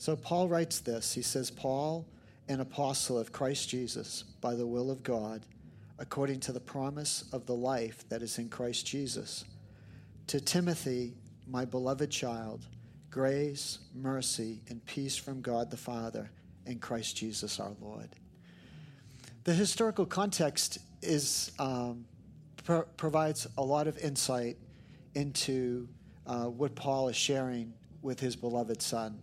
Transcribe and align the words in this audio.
So 0.00 0.16
Paul 0.16 0.48
writes 0.48 0.80
this. 0.80 1.12
He 1.12 1.20
says, 1.20 1.50
Paul, 1.50 2.06
an 2.48 2.60
apostle 2.60 3.18
of 3.18 3.32
Christ 3.32 3.68
Jesus, 3.68 4.24
by 4.40 4.54
the 4.54 4.66
will 4.66 4.90
of 4.90 5.02
God, 5.02 5.44
according 5.98 6.40
to 6.40 6.52
the 6.52 6.60
promise 6.60 7.26
of 7.34 7.44
the 7.44 7.54
life 7.54 8.08
that 8.08 8.22
is 8.22 8.38
in 8.38 8.48
Christ 8.48 8.86
Jesus. 8.86 9.44
To 10.28 10.40
Timothy, 10.40 11.12
my 11.46 11.66
beloved 11.66 12.10
child, 12.10 12.64
grace, 13.10 13.80
mercy, 13.94 14.62
and 14.70 14.82
peace 14.86 15.18
from 15.18 15.42
God 15.42 15.70
the 15.70 15.76
Father 15.76 16.30
and 16.64 16.80
Christ 16.80 17.18
Jesus 17.18 17.60
our 17.60 17.74
Lord. 17.78 18.08
The 19.44 19.52
historical 19.52 20.06
context 20.06 20.78
is 21.02 21.52
um, 21.58 22.06
pro- 22.64 22.84
provides 22.96 23.46
a 23.58 23.62
lot 23.62 23.86
of 23.86 23.98
insight 23.98 24.56
into 25.14 25.88
uh, 26.26 26.44
what 26.44 26.74
Paul 26.74 27.10
is 27.10 27.16
sharing 27.16 27.74
with 28.00 28.18
his 28.18 28.34
beloved 28.34 28.80
son. 28.80 29.18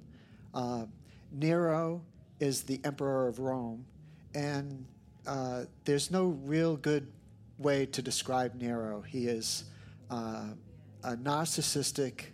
Uh, 0.54 0.86
Nero 1.32 2.02
is 2.39 2.64
the 2.64 2.79
emperor 2.83 3.28
of 3.28 3.39
Rome, 3.39 3.86
and 4.33 4.86
uh, 5.25 5.65
there's 5.83 6.10
no 6.10 6.28
real 6.46 6.78
good 6.78 7.11
way 7.57 7.86
to 7.88 8.01
describe 8.01 8.55
Nero. 8.55 9.02
He 9.02 9.28
is 9.28 9.65
uh, 10.10 10.46
a 11.04 11.15
narcissistic 11.15 12.25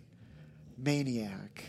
maniac 0.78 1.64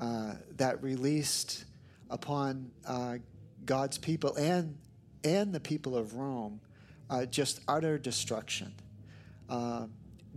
uh, 0.00 0.34
that 0.56 0.82
released 0.82 1.64
upon 2.10 2.70
uh, 2.86 3.18
God's 3.64 3.98
people 3.98 4.34
and 4.36 4.76
and 5.22 5.54
the 5.54 5.60
people 5.60 5.96
of 5.96 6.14
Rome 6.14 6.60
uh, 7.08 7.24
just 7.24 7.60
utter 7.66 7.96
destruction. 7.96 8.74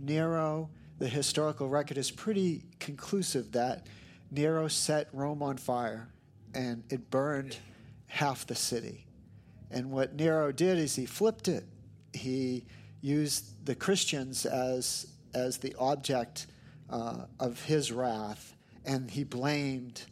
Nero, 0.00 0.70
the 0.98 1.08
historical 1.08 1.68
record 1.68 1.98
is 1.98 2.10
pretty 2.10 2.62
conclusive 2.78 3.52
that 3.52 3.86
Nero 4.30 4.68
set 4.68 5.08
Rome 5.12 5.42
on 5.42 5.56
fire 5.56 6.08
and 6.54 6.84
it 6.90 7.10
burned 7.10 7.56
half 8.06 8.46
the 8.46 8.54
city. 8.54 9.06
And 9.70 9.90
what 9.90 10.14
Nero 10.14 10.52
did 10.52 10.78
is 10.78 10.96
he 10.96 11.06
flipped 11.06 11.48
it. 11.48 11.64
He 12.12 12.64
used 13.00 13.64
the 13.64 13.74
Christians 13.74 14.46
as, 14.46 15.06
as 15.34 15.58
the 15.58 15.74
object 15.78 16.46
uh, 16.90 17.26
of 17.38 17.62
his 17.64 17.92
wrath, 17.92 18.56
and 18.84 19.10
he 19.10 19.24
blamed 19.24 20.06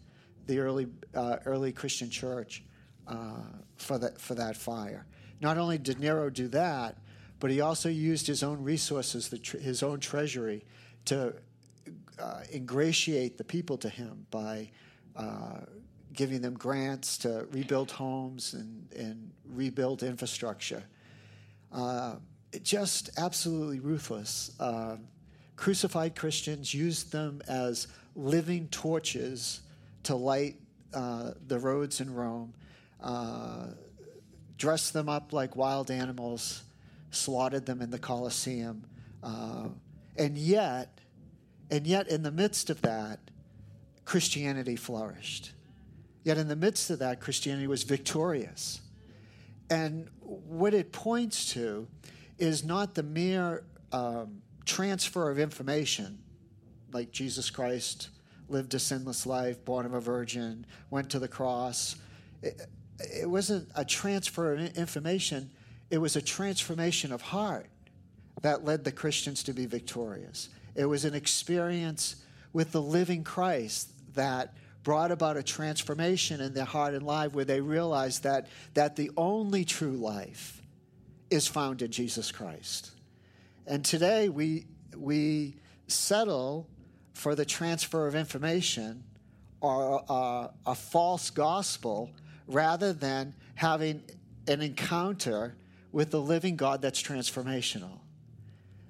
the 0.47 0.59
early, 0.59 0.87
uh, 1.15 1.39
early 1.47 1.73
Christian 1.73 2.11
church 2.11 2.63
uh, 3.09 3.41
for, 3.77 3.99
that, 3.99 4.21
for 4.21 4.35
that 4.35 4.57
fire. 4.57 5.07
Not 5.41 5.59
only 5.59 5.79
did 5.79 5.99
Nero 5.99 6.31
do 6.31 6.49
that, 6.49 6.99
but 7.41 7.51
he 7.51 7.61
also 7.61 7.89
used 7.89 8.27
his 8.27 8.43
own 8.43 8.63
resources, 8.63 9.33
tre- 9.43 9.61
his 9.61 9.83
own 9.83 10.01
treasury, 10.01 10.65
to 11.07 11.35
uh, 12.19 12.41
ingratiate 12.53 13.39
the 13.39 13.45
people 13.45 13.77
to 13.79 13.89
him 13.89 14.27
by 14.31 14.71
uh, 15.17 15.61
giving 16.13 16.41
them 16.41 16.55
grants 16.55 17.19
to 17.19 17.47
rebuild 17.51 17.91
homes 17.91 18.55
and, 18.55 18.91
and 18.93 19.31
rebuild 19.45 20.03
infrastructure. 20.03 20.83
Uh, 21.73 22.17
just 22.63 23.11
absolutely 23.19 23.81
ruthless. 23.81 24.53
Uh, 24.59 24.97
crucified 25.57 26.17
Christians 26.17 26.73
used 26.73 27.13
them 27.13 27.43
as 27.49 27.87
living 28.15 28.69
torches 28.69 29.61
to 30.05 30.15
light 30.15 30.57
uh, 30.95 31.33
the 31.49 31.59
roads 31.59 32.01
in 32.01 32.15
Rome, 32.15 32.55
uh, 33.03 33.67
dressed 34.57 34.95
them 34.95 35.09
up 35.09 35.35
like 35.35 35.55
wild 35.55 35.91
animals, 35.91 36.63
slaughtered 37.11 37.67
them 37.67 37.83
in 37.83 37.91
the 37.91 37.99
Colosseum. 37.99 38.85
And 40.19 40.39
yet, 40.39 40.99
and 41.71 41.87
yet, 41.87 42.09
in 42.09 42.23
the 42.23 42.31
midst 42.31 42.71
of 42.71 42.83
that, 42.83 43.19
Christianity 44.05 44.77
flourished. 44.77 45.53
Yet, 46.23 46.39
in 46.39 46.49
the 46.49 46.57
midst 46.57 46.91
of 46.91 47.01
that, 47.01 47.21
Christianity 47.21 47.67
was 47.67 47.83
victorious. 47.83 48.81
And 49.69 50.09
what 50.21 50.75
it 50.75 50.93
points 50.93 51.53
to 51.55 51.89
is 52.39 52.65
not 52.65 52.95
the 52.95 53.03
mere 53.03 53.65
um, 53.93 54.43
transfer 54.65 55.31
of 55.31 55.39
information, 55.39 56.19
like 56.93 57.11
Jesus 57.11 57.51
Christ 57.51 58.11
lived 58.49 58.75
a 58.75 58.79
sinless 58.79 59.27
life, 59.27 59.65
born 59.65 59.87
of 59.87 59.95
a 59.95 60.01
virgin, 60.01 60.67
went 60.91 61.11
to 61.11 61.19
the 61.19 61.29
cross. 61.29 61.97
It, 62.43 62.61
it 62.99 63.29
wasn't 63.29 63.69
a 63.75 63.85
transfer 63.85 64.53
of 64.53 64.77
information, 64.77 65.51
it 65.91 65.99
was 65.99 66.17
a 66.17 66.23
transformation 66.23 67.13
of 67.13 67.23
heart 67.23 67.67
that 68.43 68.65
led 68.65 68.85
the 68.85 68.93
Christians 68.93 69.43
to 69.45 69.53
be 69.53 69.67
victorious. 69.67 70.49
It 70.77 70.85
was 70.85 71.05
an 71.05 71.15
experience 71.15 72.17
with 72.53 72.73
the 72.73 72.83
living 72.83 73.25
Christ 73.25 73.91
that 74.15 74.55
brought 74.83 75.11
about 75.11 75.37
a 75.37 75.43
transformation 75.43 76.41
in 76.41 76.55
their 76.55 76.65
heart 76.65 76.95
and 76.95 77.03
life 77.05 77.35
where 77.35 77.45
they 77.45 77.61
realized 77.61 78.23
that, 78.23 78.47
that 78.75 78.95
the 78.95 79.11
only 79.17 79.65
true 79.65 79.97
life 79.97 80.63
is 81.29 81.49
found 81.49 81.83
in 81.83 81.91
Jesus 81.91 82.31
Christ. 82.31 82.93
And 83.67 83.85
today 83.85 84.29
we, 84.29 84.67
we 84.97 85.57
settle 85.89 86.69
for 87.15 87.35
the 87.35 87.45
transfer 87.45 88.07
of 88.07 88.15
information 88.15 89.03
or 89.61 90.05
a, 90.09 90.51
a 90.67 90.75
false 90.75 91.31
gospel 91.31 92.13
rather 92.47 92.93
than 92.93 93.35
having 93.57 94.05
an 94.47 94.61
encounter 94.61 95.57
with 95.91 96.11
the 96.11 96.21
living 96.21 96.55
God 96.55 96.81
that's 96.83 97.03
transformational. 97.03 97.99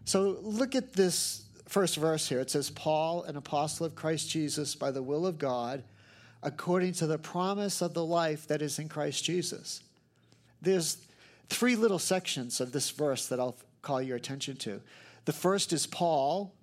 So 0.04 0.38
look 0.42 0.74
at 0.74 0.92
this 0.92 1.45
first 1.66 1.96
verse 1.96 2.28
here. 2.28 2.40
It 2.40 2.50
says, 2.50 2.70
Paul, 2.70 3.24
an 3.24 3.36
apostle 3.36 3.86
of 3.86 3.94
Christ 3.94 4.30
Jesus, 4.30 4.74
by 4.74 4.90
the 4.90 5.02
will 5.02 5.26
of 5.26 5.38
God, 5.38 5.82
according 6.42 6.92
to 6.94 7.06
the 7.06 7.18
promise 7.18 7.82
of 7.82 7.94
the 7.94 8.04
life 8.04 8.46
that 8.48 8.62
is 8.62 8.78
in 8.78 8.88
Christ 8.88 9.24
Jesus. 9.24 9.82
There's 10.62 10.98
three 11.48 11.76
little 11.76 11.98
sections 11.98 12.60
of 12.60 12.72
this 12.72 12.90
verse 12.90 13.26
that 13.28 13.40
I'll 13.40 13.56
call 13.82 14.00
your 14.02 14.16
attention 14.16 14.56
to. 14.56 14.80
The 15.24 15.32
first 15.32 15.72
is 15.72 15.86
Paul, 15.86 16.54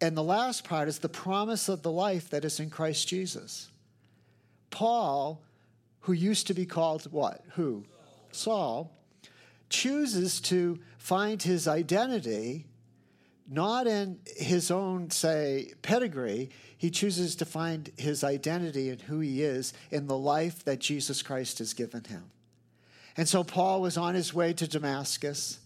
and 0.00 0.16
the 0.16 0.22
last 0.22 0.64
part 0.64 0.88
is 0.88 0.98
the 0.98 1.08
promise 1.08 1.68
of 1.68 1.82
the 1.82 1.92
life 1.92 2.30
that 2.30 2.44
is 2.44 2.58
in 2.58 2.70
Christ 2.70 3.06
Jesus. 3.08 3.68
Paul, 4.70 5.42
who 6.00 6.12
used 6.12 6.46
to 6.46 6.54
be 6.54 6.66
called 6.66 7.10
what? 7.12 7.44
Who? 7.54 7.84
Saul, 8.32 8.92
chooses 9.68 10.40
to 10.40 10.78
find 10.98 11.42
his 11.42 11.68
identity 11.68 12.66
not 13.52 13.88
in 13.88 14.20
his 14.36 14.70
own, 14.70 15.10
say, 15.10 15.72
pedigree. 15.82 16.50
He 16.78 16.88
chooses 16.88 17.34
to 17.36 17.44
find 17.44 17.90
his 17.98 18.22
identity 18.22 18.88
and 18.88 19.02
who 19.02 19.18
he 19.18 19.42
is 19.42 19.74
in 19.90 20.06
the 20.06 20.16
life 20.16 20.64
that 20.64 20.78
Jesus 20.78 21.20
Christ 21.20 21.58
has 21.58 21.74
given 21.74 22.04
him. 22.04 22.30
And 23.16 23.28
so 23.28 23.42
Paul 23.42 23.82
was 23.82 23.96
on 23.96 24.14
his 24.14 24.32
way 24.32 24.52
to 24.52 24.68
Damascus, 24.68 25.58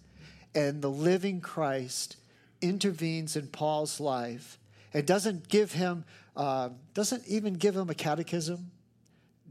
and 0.55 0.81
the 0.81 0.91
living 0.91 1.43
Christ 1.43 2.17
intervenes 2.63 3.37
in 3.37 3.49
Paul's 3.49 4.01
life. 4.01 4.59
and 4.95 5.05
doesn't 5.07 5.49
give 5.49 5.73
him, 5.73 6.05
uh, 6.37 6.69
doesn't 6.95 7.27
even 7.27 7.55
give 7.55 7.77
him 7.77 7.91
a 7.91 7.95
catechism, 7.95 8.71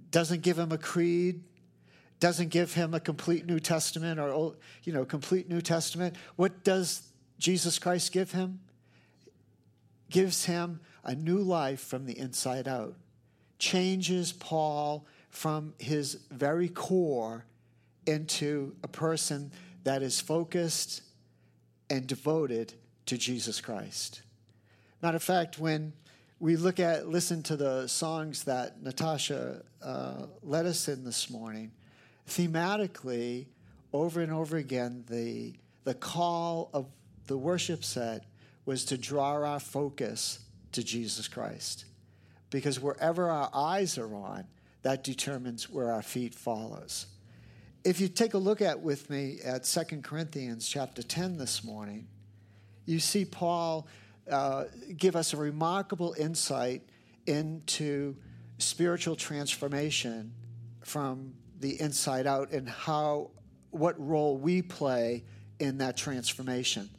doesn't 0.09 0.41
give 0.41 0.57
him 0.57 0.71
a 0.71 0.77
creed, 0.77 1.43
doesn't 2.21 2.47
give 2.47 2.73
him 2.73 2.93
a 2.93 2.99
complete 3.01 3.45
New 3.45 3.59
Testament 3.59 4.21
or 4.21 4.55
you 4.83 4.93
know 4.93 5.03
complete 5.03 5.49
New 5.49 5.59
Testament. 5.59 6.15
What 6.37 6.63
does 6.63 7.12
Jesus 7.39 7.79
Christ 7.79 8.11
give 8.11 8.31
him? 8.31 8.59
Gives 10.09 10.45
him 10.45 10.79
a 11.03 11.15
new 11.15 11.39
life 11.39 11.81
from 11.81 12.05
the 12.05 12.17
inside 12.17 12.67
out. 12.67 12.95
Changes 13.59 14.31
Paul 14.31 15.05
from 15.29 15.73
his 15.79 16.19
very 16.31 16.69
core 16.69 17.45
into 18.05 18.75
a 18.83 18.87
person 18.87 19.51
that 19.83 20.01
is 20.01 20.19
focused 20.19 21.01
and 21.89 22.07
devoted 22.07 22.73
to 23.05 23.17
Jesus 23.17 23.59
Christ. 23.61 24.21
Matter 25.01 25.17
of 25.17 25.23
fact, 25.23 25.59
when 25.59 25.93
we 26.39 26.55
look 26.55 26.79
at, 26.79 27.07
listen 27.07 27.43
to 27.43 27.55
the 27.55 27.87
songs 27.87 28.43
that 28.43 28.81
Natasha 28.81 29.63
uh, 29.81 30.25
led 30.41 30.65
us 30.65 30.87
in 30.87 31.03
this 31.03 31.29
morning, 31.29 31.71
thematically, 32.27 33.47
over 33.91 34.21
and 34.21 34.31
over 34.31 34.57
again, 34.57 35.03
the, 35.09 35.53
the 35.83 35.93
call 35.93 36.69
of 36.73 36.87
the 37.27 37.37
worship 37.37 37.83
set 37.83 38.25
was 38.65 38.85
to 38.85 38.97
draw 38.97 39.33
our 39.33 39.59
focus 39.59 40.39
to 40.71 40.83
Jesus 40.83 41.27
Christ. 41.27 41.85
Because 42.49 42.79
wherever 42.79 43.29
our 43.29 43.49
eyes 43.53 43.97
are 43.97 44.13
on, 44.13 44.45
that 44.83 45.03
determines 45.03 45.69
where 45.69 45.91
our 45.91 46.01
feet 46.01 46.35
follows. 46.35 47.07
If 47.83 47.99
you 47.99 48.07
take 48.07 48.33
a 48.33 48.37
look 48.37 48.61
at 48.61 48.81
with 48.81 49.09
me 49.09 49.39
at 49.43 49.63
2 49.63 50.01
Corinthians 50.01 50.67
chapter 50.67 51.01
10 51.01 51.37
this 51.37 51.63
morning, 51.63 52.07
you 52.85 52.99
see 52.99 53.25
Paul 53.25 53.87
uh, 54.29 54.65
give 54.95 55.15
us 55.15 55.33
a 55.33 55.37
remarkable 55.37 56.15
insight 56.17 56.83
into 57.25 58.15
spiritual 58.57 59.15
transformation 59.15 60.33
from 60.81 61.33
the 61.59 61.79
inside 61.79 62.27
out 62.27 62.51
and 62.51 62.67
how 62.67 63.31
what 63.71 63.99
role 63.99 64.37
we 64.37 64.61
play 64.61 65.23
in 65.59 65.77
that 65.79 65.97
transformation. 65.97 66.89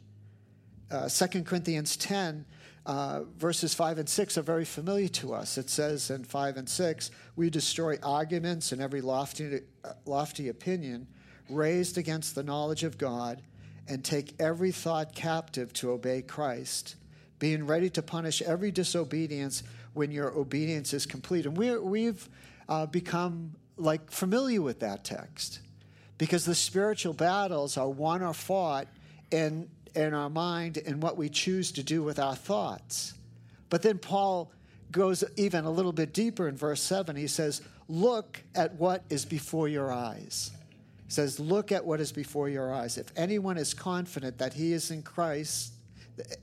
Uh, 0.91 1.09
2 1.09 1.43
Corinthians 1.43 1.97
10 1.97 2.45
uh, 2.85 3.23
verses 3.37 3.73
5 3.73 3.97
and 3.97 4.09
6 4.09 4.37
are 4.37 4.43
very 4.43 4.65
familiar 4.65 5.07
to 5.07 5.33
us. 5.33 5.57
It 5.57 5.69
says 5.69 6.11
in 6.11 6.23
5 6.23 6.57
and 6.57 6.69
6, 6.69 7.11
we 7.35 7.49
destroy 7.49 7.97
arguments 8.03 8.71
and 8.71 8.81
every 8.81 9.01
lofty, 9.01 9.61
uh, 9.83 9.93
lofty 10.05 10.49
opinion 10.49 11.07
raised 11.49 11.97
against 11.97 12.35
the 12.35 12.43
knowledge 12.43 12.83
of 12.83 12.97
God 12.97 13.41
and 13.87 14.03
take 14.03 14.35
every 14.39 14.71
thought 14.71 15.15
captive 15.15 15.73
to 15.73 15.91
obey 15.91 16.21
Christ, 16.21 16.95
being 17.39 17.65
ready 17.65 17.89
to 17.91 18.01
punish 18.01 18.41
every 18.41 18.71
disobedience 18.71 19.63
when 19.93 20.11
your 20.11 20.31
obedience 20.37 20.93
is 20.93 21.05
complete. 21.05 21.45
And 21.45 21.57
we 21.57 21.75
we've 21.77 22.29
uh, 22.69 22.85
become 22.85 23.53
like 23.77 24.11
familiar 24.11 24.61
with 24.61 24.79
that 24.79 25.03
text 25.03 25.59
because 26.17 26.45
the 26.45 26.55
spiritual 26.55 27.13
battles 27.13 27.77
are 27.77 27.89
won 27.89 28.21
or 28.21 28.33
fought 28.33 28.87
in, 29.31 29.69
in 29.95 30.13
our 30.13 30.29
mind 30.29 30.77
and 30.85 31.01
what 31.01 31.17
we 31.17 31.29
choose 31.29 31.71
to 31.73 31.83
do 31.83 32.03
with 32.03 32.19
our 32.19 32.35
thoughts. 32.35 33.13
But 33.69 33.81
then 33.81 33.97
Paul 33.97 34.51
goes 34.91 35.23
even 35.35 35.65
a 35.65 35.71
little 35.71 35.91
bit 35.91 36.13
deeper 36.13 36.47
in 36.47 36.55
verse 36.55 36.81
7. 36.81 37.15
He 37.15 37.27
says, 37.27 37.61
Look 37.87 38.41
at 38.55 38.75
what 38.75 39.03
is 39.09 39.25
before 39.25 39.67
your 39.67 39.91
eyes. 39.91 40.51
He 41.05 41.11
says, 41.11 41.39
Look 41.39 41.71
at 41.71 41.85
what 41.85 41.99
is 41.99 42.11
before 42.11 42.49
your 42.49 42.73
eyes. 42.73 42.97
If 42.97 43.07
anyone 43.15 43.57
is 43.57 43.73
confident 43.73 44.37
that 44.39 44.53
he 44.53 44.73
is 44.73 44.91
in 44.91 45.03
Christ, 45.03 45.73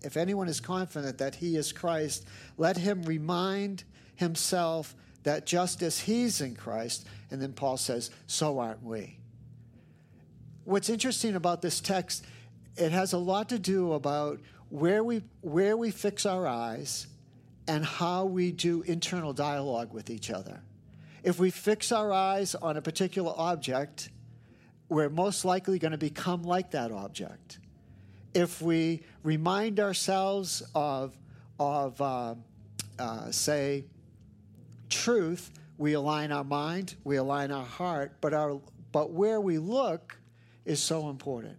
if 0.03 0.17
anyone 0.17 0.49
is 0.49 0.61
confident 0.61 1.19
that 1.19 1.37
he 1.37 1.57
is 1.57 1.73
Christ, 1.73 2.27
let 2.59 2.77
him 2.77 3.03
remind 3.03 3.85
himself 4.17 4.95
that 5.23 5.47
just 5.47 5.83
as 5.83 6.01
he's 6.01 6.41
in 6.41 6.55
Christ, 6.55 7.07
and 7.31 7.41
then 7.41 7.53
Paul 7.53 7.77
says, 7.77 8.11
so 8.27 8.59
aren't 8.59 8.83
we. 8.83 9.19
What's 10.65 10.89
interesting 10.89 11.35
about 11.35 11.63
this 11.63 11.81
text, 11.81 12.25
it 12.77 12.93
has 12.93 13.13
a 13.13 13.19
lot 13.19 13.49
to 13.51 13.59
do 13.59 13.93
about 13.93 14.41
where 14.71 15.05
we, 15.05 15.23
where 15.43 15.77
we 15.77 15.91
fix 15.91 16.25
our 16.25 16.47
eyes 16.47 17.07
and 17.69 17.85
how 17.85 18.25
we 18.25 18.53
do 18.53 18.83
internal 18.83 19.33
dialogue 19.33 19.93
with 19.93 20.11
each 20.11 20.31
other. 20.31 20.61
If 21.23 21.39
we 21.39 21.51
fix 21.51 21.93
our 21.93 22.13
eyes 22.13 22.55
on 22.55 22.77
a 22.77 22.83
particular 22.83 23.33
object, 23.37 24.11
we're 24.89 25.11
most 25.11 25.45
likely 25.45 25.79
going 25.79 25.93
to 25.93 25.99
become 25.99 26.43
like 26.43 26.73
that 26.73 26.91
object. 26.91 27.59
If 28.35 28.61
we 28.61 29.03
remind 29.23 29.79
ourselves 29.79 30.63
of, 30.75 31.17
of 31.61 32.01
uh, 32.01 32.35
uh, 32.99 33.31
say, 33.31 33.85
truth, 34.89 35.51
we 35.79 35.93
align 35.95 36.33
our 36.33 36.45
mind, 36.45 36.95
we 37.05 37.17
align 37.17 37.53
our 37.53 37.65
heart, 37.65 38.17
but, 38.21 38.35
our, 38.35 38.61
but 38.91 39.11
where 39.11 39.41
we 39.41 39.59
look 39.59 40.17
is 40.65 40.81
so 40.81 41.09
important. 41.09 41.59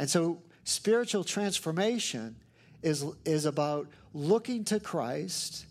And 0.00 0.08
so 0.08 0.40
spiritual 0.64 1.24
transformation 1.24 2.34
is, 2.82 3.04
is 3.26 3.44
about 3.44 3.86
looking 4.14 4.64
to 4.64 4.80
Christ, 4.80 5.66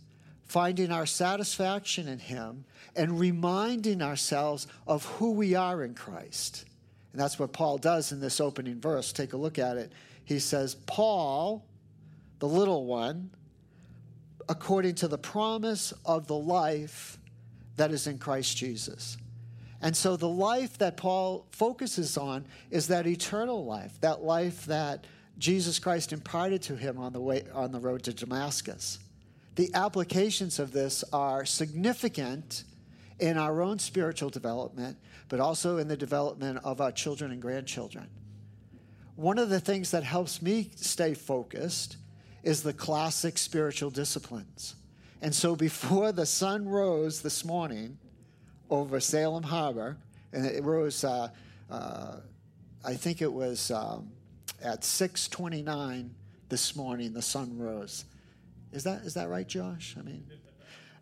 finding 0.46 0.92
our 0.92 1.08
satisfaction 1.08 2.08
in 2.08 2.20
Him, 2.20 2.64
and 2.96 3.20
reminding 3.20 4.04
ourselves 4.04 4.68
of 4.86 5.04
who 5.04 5.32
we 5.32 5.56
are 5.56 5.84
in 5.84 5.96
Christ. 5.96 6.66
And 7.12 7.20
that's 7.20 7.40
what 7.40 7.54
Paul 7.54 7.80
does 7.80 8.12
in 8.12 8.20
this 8.20 8.40
opening 8.40 8.80
verse. 8.80 9.12
Take 9.12 9.34
a 9.34 9.38
look 9.38 9.58
at 9.58 9.78
it. 9.78 9.92
He 10.26 10.38
says, 10.38 10.76
Paul, 10.76 11.66
the 12.38 12.48
little 12.48 12.86
one, 12.86 13.32
according 14.48 14.94
to 14.96 15.08
the 15.08 15.18
promise 15.18 15.92
of 16.06 16.28
the 16.28 16.38
life 16.38 17.18
that 17.78 17.90
is 17.90 18.06
in 18.06 18.20
Christ 18.20 18.56
Jesus. 18.56 19.18
And 19.82 19.96
so 19.96 20.18
the 20.18 20.28
life 20.28 20.78
that 20.80 20.98
Paul 20.98 21.48
focuses 21.52 22.18
on 22.18 22.46
is 22.70 22.88
that 22.88 23.08
eternal 23.08 23.66
life, 23.66 24.00
that 24.02 24.24
life 24.24 24.66
that 24.66 25.06
Jesus 25.38 25.80
Christ 25.80 26.12
imparted 26.12 26.62
to 26.64 26.76
him 26.76 26.98
on 26.98 27.14
the 27.14 27.22
way 27.22 27.46
on 27.54 27.72
the 27.72 27.80
road 27.80 28.04
to 28.04 28.14
Damascus. 28.14 29.00
The 29.56 29.74
applications 29.74 30.60
of 30.60 30.72
this 30.72 31.04
are 31.14 31.46
significant 31.46 32.66
in 33.20 33.38
our 33.38 33.62
own 33.62 33.80
spiritual 33.80 34.30
development, 34.30 34.98
but 35.30 35.40
also 35.40 35.78
in 35.78 35.88
the 35.88 35.98
development 35.98 36.60
of 36.64 36.82
our 36.82 36.92
children 36.92 37.32
and 37.32 37.42
grandchildren. 37.42 38.08
One 39.16 39.38
of 39.38 39.50
the 39.50 39.60
things 39.60 39.92
that 39.92 40.04
helps 40.04 40.42
me 40.42 40.72
stay 40.76 41.14
focused 41.14 41.98
is 42.44 42.64
the 42.64 42.74
classic 42.74 43.38
spiritual 43.38 43.90
disciplines. 43.90 44.76
And 45.22 45.36
so 45.36 45.56
before 45.56 46.12
the 46.14 46.26
sun 46.26 46.68
rose 46.68 47.22
this 47.22 47.44
morning 47.44 47.98
over 48.70 49.00
Salem 49.00 49.44
Harbor, 49.44 49.98
and 50.32 50.46
it 50.46 50.64
rose, 50.64 51.04
uh, 51.04 51.30
uh, 51.70 52.18
I 52.84 52.94
think 52.94 53.22
it 53.22 53.32
was 53.32 53.72
um, 53.72 54.12
at 54.62 54.82
6:29 54.82 56.10
this 56.50 56.76
morning. 56.76 57.14
The 57.14 57.22
sun 57.22 57.58
rose. 57.58 58.06
Is 58.72 58.84
that 58.84 59.04
is 59.04 59.16
that 59.16 59.30
right, 59.30 59.48
Josh? 59.48 59.96
I 59.98 60.04
mean, 60.04 60.26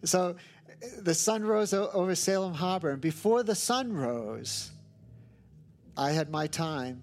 so 0.03 0.35
the 0.99 1.13
sun 1.13 1.43
rose 1.43 1.73
over 1.73 2.15
Salem 2.15 2.53
Harbor, 2.53 2.91
and 2.91 3.01
before 3.01 3.43
the 3.43 3.55
sun 3.55 3.91
rose, 3.91 4.71
I 5.97 6.11
had 6.11 6.29
my 6.29 6.47
time 6.47 7.01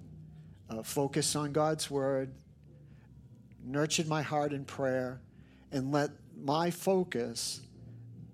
uh, 0.71 0.83
focused 0.83 1.37
on 1.37 1.53
God's 1.53 1.91
word, 1.91 2.33
nurtured 3.65 4.09
my 4.09 4.23
heart 4.23 4.53
in 4.53 4.65
prayer, 4.65 5.21
and 5.73 5.93
let 5.93 6.11
my 6.37 6.71
focus 6.71 7.61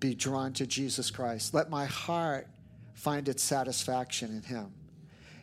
be 0.01 0.13
drawn 0.13 0.51
to 0.53 0.67
Jesus 0.67 1.09
Christ. 1.09 1.53
Let 1.53 1.69
my 1.69 1.85
heart 1.85 2.47
find 2.93 3.29
its 3.29 3.41
satisfaction 3.41 4.31
in 4.31 4.43
Him. 4.43 4.73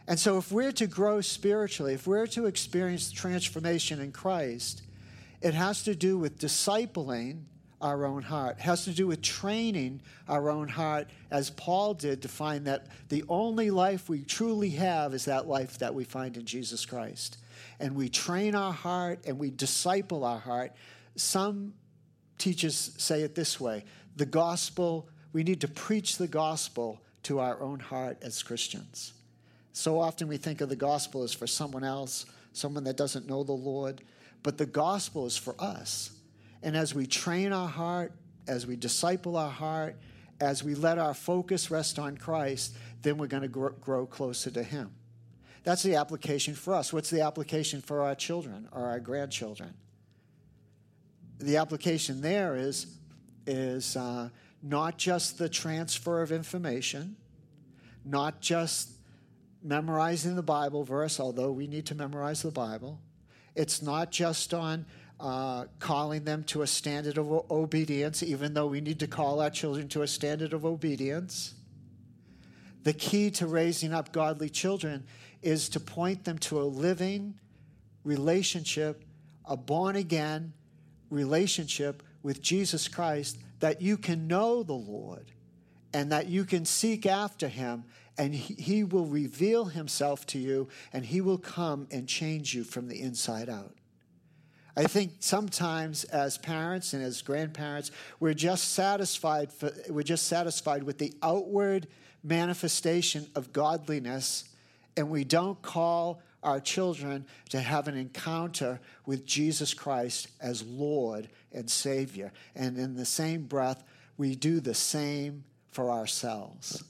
And 0.06 0.20
so, 0.20 0.36
if 0.36 0.52
we're 0.52 0.72
to 0.72 0.86
grow 0.86 1.22
spiritually, 1.22 1.94
if 1.94 2.06
we're 2.06 2.26
to 2.28 2.44
experience 2.44 3.10
transformation 3.10 4.00
in 4.00 4.12
Christ, 4.12 4.82
it 5.40 5.54
has 5.54 5.82
to 5.84 5.94
do 5.94 6.18
with 6.18 6.38
discipling 6.38 7.44
our 7.80 8.04
own 8.04 8.22
heart. 8.22 8.58
It 8.58 8.62
has 8.62 8.84
to 8.84 8.90
do 8.90 9.06
with 9.06 9.22
training 9.22 10.02
our 10.28 10.50
own 10.50 10.68
heart, 10.68 11.08
as 11.30 11.50
Paul 11.50 11.94
did, 11.94 12.22
to 12.22 12.28
find 12.28 12.66
that 12.66 12.86
the 13.08 13.24
only 13.28 13.70
life 13.70 14.08
we 14.08 14.24
truly 14.24 14.70
have 14.70 15.14
is 15.14 15.26
that 15.26 15.46
life 15.46 15.78
that 15.78 15.94
we 15.94 16.04
find 16.04 16.36
in 16.36 16.44
Jesus 16.44 16.84
Christ 16.84 17.38
and 17.78 17.94
we 17.94 18.08
train 18.08 18.54
our 18.54 18.72
heart 18.72 19.20
and 19.26 19.38
we 19.38 19.50
disciple 19.50 20.24
our 20.24 20.38
heart. 20.38 20.72
Some 21.16 21.74
teachers 22.38 22.92
say 22.96 23.22
it 23.22 23.34
this 23.34 23.60
way 23.60 23.84
the 24.18 24.26
gospel, 24.26 25.08
we 25.32 25.42
need 25.42 25.60
to 25.60 25.68
preach 25.68 26.18
the 26.18 26.28
gospel 26.28 27.00
to 27.22 27.38
our 27.38 27.60
own 27.60 27.80
heart 27.80 28.18
as 28.22 28.42
Christians. 28.42 29.12
So 29.72 30.00
often 30.00 30.28
we 30.28 30.36
think 30.36 30.60
of 30.60 30.68
the 30.68 30.76
gospel 30.76 31.22
as 31.22 31.32
for 31.32 31.46
someone 31.46 31.84
else, 31.84 32.26
someone 32.52 32.84
that 32.84 32.96
doesn't 32.96 33.28
know 33.28 33.44
the 33.44 33.52
Lord, 33.52 34.02
but 34.42 34.58
the 34.58 34.66
gospel 34.66 35.26
is 35.26 35.36
for 35.36 35.54
us. 35.58 36.10
And 36.62 36.76
as 36.76 36.94
we 36.94 37.06
train 37.06 37.52
our 37.52 37.68
heart, 37.68 38.12
as 38.48 38.66
we 38.66 38.74
disciple 38.74 39.36
our 39.36 39.50
heart, 39.50 39.96
as 40.40 40.64
we 40.64 40.74
let 40.74 40.98
our 40.98 41.14
focus 41.14 41.70
rest 41.70 41.98
on 41.98 42.16
Christ, 42.16 42.76
then 43.02 43.18
we're 43.18 43.26
going 43.26 43.42
to 43.42 43.48
grow, 43.48 43.70
grow 43.70 44.06
closer 44.06 44.50
to 44.50 44.62
Him. 44.62 44.90
That's 45.62 45.82
the 45.82 45.96
application 45.96 46.54
for 46.54 46.74
us. 46.74 46.92
What's 46.92 47.10
the 47.10 47.20
application 47.20 47.80
for 47.80 48.02
our 48.02 48.14
children 48.14 48.68
or 48.72 48.86
our 48.86 49.00
grandchildren? 49.00 49.74
The 51.38 51.58
application 51.58 52.20
there 52.20 52.56
is, 52.56 52.97
is 53.48 53.96
uh, 53.96 54.28
not 54.62 54.98
just 54.98 55.38
the 55.38 55.48
transfer 55.48 56.22
of 56.22 56.30
information, 56.30 57.16
not 58.04 58.40
just 58.40 58.90
memorizing 59.62 60.36
the 60.36 60.42
Bible 60.42 60.84
verse, 60.84 61.18
although 61.18 61.50
we 61.50 61.66
need 61.66 61.86
to 61.86 61.94
memorize 61.94 62.42
the 62.42 62.50
Bible. 62.50 63.00
It's 63.56 63.82
not 63.82 64.12
just 64.12 64.54
on 64.54 64.86
uh, 65.18 65.64
calling 65.78 66.24
them 66.24 66.44
to 66.44 66.62
a 66.62 66.66
standard 66.66 67.18
of 67.18 67.50
obedience, 67.50 68.22
even 68.22 68.54
though 68.54 68.66
we 68.66 68.80
need 68.80 69.00
to 69.00 69.08
call 69.08 69.40
our 69.40 69.50
children 69.50 69.88
to 69.88 70.02
a 70.02 70.06
standard 70.06 70.52
of 70.52 70.64
obedience. 70.64 71.54
The 72.84 72.92
key 72.92 73.30
to 73.32 73.46
raising 73.46 73.92
up 73.92 74.12
godly 74.12 74.48
children 74.48 75.04
is 75.42 75.68
to 75.70 75.80
point 75.80 76.24
them 76.24 76.38
to 76.38 76.60
a 76.60 76.64
living 76.64 77.34
relationship, 78.04 79.04
a 79.44 79.56
born 79.56 79.96
again 79.96 80.52
relationship 81.10 82.02
with 82.22 82.42
Jesus 82.42 82.88
Christ, 82.88 83.38
that 83.60 83.80
you 83.80 83.96
can 83.96 84.26
know 84.26 84.62
the 84.62 84.72
Lord 84.72 85.32
and 85.92 86.12
that 86.12 86.28
you 86.28 86.44
can 86.44 86.64
seek 86.64 87.06
after 87.06 87.48
him, 87.48 87.84
and 88.18 88.34
he 88.34 88.84
will 88.84 89.06
reveal 89.06 89.66
himself 89.66 90.26
to 90.26 90.38
you, 90.38 90.68
and 90.92 91.06
he 91.06 91.20
will 91.20 91.38
come 91.38 91.86
and 91.90 92.06
change 92.06 92.54
you 92.54 92.62
from 92.62 92.88
the 92.88 93.00
inside 93.00 93.48
out. 93.48 93.74
I 94.76 94.84
think 94.84 95.14
sometimes 95.20 96.04
as 96.04 96.38
parents 96.38 96.92
and 96.92 97.02
as 97.02 97.22
grandparents, 97.22 97.90
we're 98.20 98.34
just 98.34 98.74
satisfied 98.74 99.52
for, 99.52 99.72
we're 99.88 100.02
just 100.02 100.26
satisfied 100.26 100.82
with 100.82 100.98
the 100.98 101.14
outward 101.22 101.88
manifestation 102.22 103.26
of 103.34 103.52
godliness 103.52 104.44
and 104.96 105.10
we 105.10 105.24
don't 105.24 105.60
call 105.62 106.20
our 106.48 106.60
children 106.60 107.26
to 107.50 107.60
have 107.60 107.88
an 107.88 107.96
encounter 107.96 108.80
with 109.06 109.26
Jesus 109.26 109.74
Christ 109.74 110.28
as 110.40 110.62
Lord 110.64 111.28
and 111.52 111.70
Savior. 111.70 112.32
And 112.54 112.78
in 112.78 112.96
the 112.96 113.04
same 113.04 113.42
breath, 113.42 113.84
we 114.16 114.34
do 114.34 114.60
the 114.60 114.74
same 114.74 115.44
for 115.70 115.90
ourselves. 115.90 116.82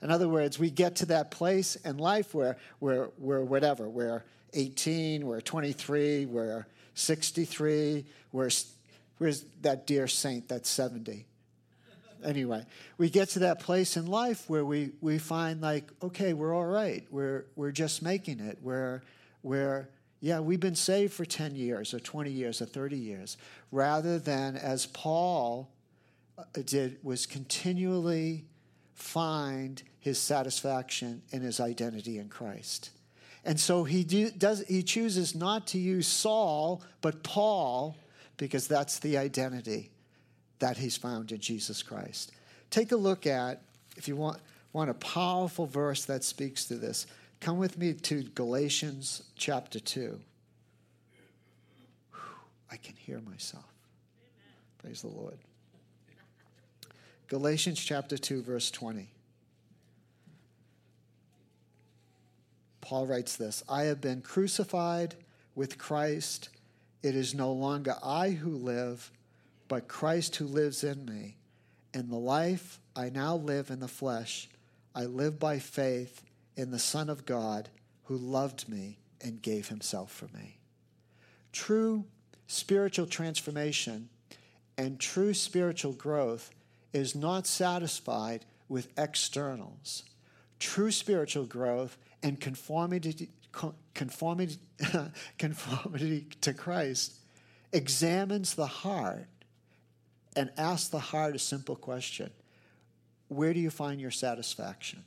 In 0.00 0.10
other 0.10 0.28
words, 0.28 0.58
we 0.58 0.70
get 0.70 0.96
to 0.96 1.06
that 1.06 1.30
place 1.30 1.76
in 1.76 1.98
life 1.98 2.34
where 2.34 2.56
we're, 2.80 3.10
we're 3.18 3.44
whatever, 3.44 3.88
we're 3.88 4.24
18, 4.54 5.26
we're 5.26 5.40
23, 5.40 6.26
we're 6.26 6.66
63, 6.94 8.04
we're 8.32 8.50
Where's 9.22 9.44
that 9.60 9.86
dear 9.86 10.08
saint 10.08 10.48
that's 10.48 10.68
70? 10.68 11.26
Anyway, 12.24 12.64
we 12.98 13.10
get 13.10 13.28
to 13.30 13.40
that 13.40 13.60
place 13.60 13.96
in 13.96 14.06
life 14.06 14.48
where 14.48 14.64
we, 14.64 14.92
we 15.00 15.18
find 15.18 15.60
like, 15.60 15.90
okay, 16.02 16.32
we're 16.32 16.54
all 16.54 16.66
right. 16.66 17.04
We're, 17.10 17.46
we're 17.56 17.72
just 17.72 18.02
making 18.02 18.40
it. 18.40 18.58
We're, 18.62 19.02
we're, 19.42 19.88
yeah, 20.20 20.40
we've 20.40 20.60
been 20.60 20.74
saved 20.74 21.12
for 21.12 21.24
10 21.24 21.54
years 21.54 21.92
or 21.92 22.00
20 22.00 22.30
years 22.30 22.62
or 22.62 22.66
30 22.66 22.96
years, 22.96 23.36
rather 23.70 24.18
than 24.18 24.56
as 24.56 24.86
Paul 24.86 25.70
uh, 26.38 26.44
did, 26.64 26.98
was 27.02 27.26
continually 27.26 28.44
find 28.94 29.82
his 29.98 30.18
satisfaction 30.18 31.22
in 31.30 31.42
his 31.42 31.60
identity 31.60 32.18
in 32.18 32.28
Christ. 32.28 32.90
And 33.44 33.58
so 33.58 33.84
he, 33.84 34.04
do, 34.04 34.30
does, 34.30 34.64
he 34.68 34.82
chooses 34.82 35.34
not 35.34 35.66
to 35.68 35.78
use 35.78 36.06
Saul, 36.06 36.82
but 37.00 37.24
Paul, 37.24 37.96
because 38.36 38.68
that's 38.68 39.00
the 39.00 39.18
identity 39.18 39.90
that 40.62 40.76
he's 40.76 40.96
found 40.96 41.32
in 41.32 41.40
Jesus 41.40 41.82
Christ. 41.82 42.30
Take 42.70 42.92
a 42.92 42.96
look 42.96 43.26
at, 43.26 43.62
if 43.96 44.06
you 44.06 44.14
want, 44.14 44.38
want 44.72 44.90
a 44.90 44.94
powerful 44.94 45.66
verse 45.66 46.04
that 46.04 46.22
speaks 46.22 46.66
to 46.66 46.76
this, 46.76 47.08
come 47.40 47.58
with 47.58 47.76
me 47.76 47.94
to 47.94 48.22
Galatians 48.22 49.24
chapter 49.34 49.80
2. 49.80 50.20
Whew, 52.12 52.20
I 52.70 52.76
can 52.76 52.94
hear 52.94 53.20
myself. 53.28 53.64
Amen. 54.20 54.54
Praise 54.78 55.02
the 55.02 55.08
Lord. 55.08 55.36
Galatians 57.26 57.82
chapter 57.82 58.16
2, 58.16 58.42
verse 58.42 58.70
20. 58.70 59.08
Paul 62.80 63.06
writes 63.06 63.34
this 63.34 63.64
I 63.68 63.82
have 63.84 64.00
been 64.00 64.20
crucified 64.20 65.16
with 65.56 65.76
Christ. 65.76 66.50
It 67.02 67.16
is 67.16 67.34
no 67.34 67.50
longer 67.50 67.96
I 68.00 68.30
who 68.30 68.50
live, 68.50 69.10
but 69.72 69.88
Christ 69.88 70.36
who 70.36 70.44
lives 70.44 70.84
in 70.84 71.06
me. 71.06 71.38
In 71.94 72.10
the 72.10 72.18
life 72.18 72.78
I 72.94 73.08
now 73.08 73.36
live 73.36 73.70
in 73.70 73.80
the 73.80 73.88
flesh, 73.88 74.50
I 74.94 75.06
live 75.06 75.38
by 75.38 75.60
faith 75.60 76.22
in 76.58 76.70
the 76.70 76.78
Son 76.78 77.08
of 77.08 77.24
God 77.24 77.70
who 78.02 78.18
loved 78.18 78.68
me 78.68 78.98
and 79.22 79.40
gave 79.40 79.68
himself 79.68 80.12
for 80.12 80.26
me. 80.36 80.58
True 81.52 82.04
spiritual 82.46 83.06
transformation 83.06 84.10
and 84.76 85.00
true 85.00 85.32
spiritual 85.32 85.94
growth 85.94 86.50
is 86.92 87.14
not 87.14 87.46
satisfied 87.46 88.44
with 88.68 88.92
externals. 88.98 90.02
True 90.58 90.90
spiritual 90.90 91.46
growth 91.46 91.96
and 92.22 92.38
conformity, 92.38 93.30
conformity, 93.94 94.58
conformity 95.38 96.26
to 96.42 96.52
Christ 96.52 97.14
examines 97.72 98.54
the 98.54 98.66
heart 98.66 99.28
and 100.36 100.50
ask 100.56 100.90
the 100.90 100.98
heart 100.98 101.34
a 101.36 101.38
simple 101.38 101.76
question 101.76 102.30
Where 103.28 103.54
do 103.54 103.60
you 103.60 103.70
find 103.70 104.00
your 104.00 104.10
satisfaction? 104.10 105.04